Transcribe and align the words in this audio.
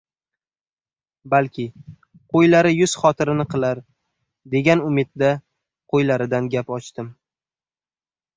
Balki, 1.33 1.65
qo‘ylari 2.35 2.71
yuzxotirini 2.75 3.45
qilar, 3.51 3.83
degan 4.55 4.83
umidda 4.87 5.31
qo‘ylaridan 5.93 6.51
gap 6.57 6.75
ochdim. 6.81 7.13